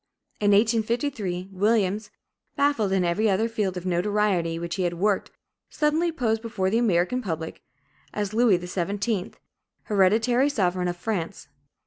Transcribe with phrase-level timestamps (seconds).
[0.39, 2.09] In 1853, Williams,
[2.55, 5.29] baffled in every other field of notoriety which he had worked,
[5.69, 7.61] suddenly posed before the American public
[8.11, 9.33] as Louis XVII.,
[9.83, 11.49] hereditary sovereign of France.